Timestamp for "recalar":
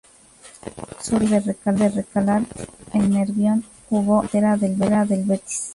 2.01-2.41